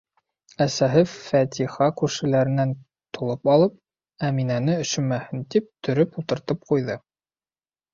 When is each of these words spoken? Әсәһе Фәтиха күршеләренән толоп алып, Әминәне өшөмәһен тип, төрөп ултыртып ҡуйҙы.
Әсәһе 0.63 1.03
Фәтиха 1.11 1.91
күршеләренән 1.99 2.73
толоп 3.19 3.53
алып, 3.59 3.79
Әминәне 4.33 4.81
өшөмәһен 4.89 5.49
тип, 5.55 5.73
төрөп 5.87 6.23
ултыртып 6.23 6.71
ҡуйҙы. 6.75 7.03